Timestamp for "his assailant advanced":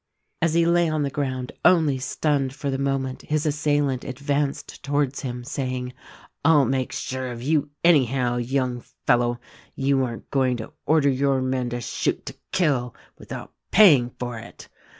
3.21-4.81